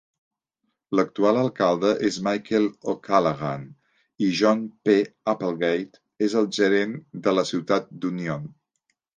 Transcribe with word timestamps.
L'actual 0.99 1.39
alcalde 1.41 1.91
és 2.09 2.17
Michael 2.29 2.65
O'Callaghan 2.95 3.67
i 4.29 4.31
John 4.41 4.65
P. 4.89 4.97
Applegate 5.35 6.27
és 6.29 6.37
el 6.43 6.51
gerent 6.61 6.99
de 7.29 7.39
la 7.41 7.49
ciutat 7.53 7.95
d'Union. 8.01 8.51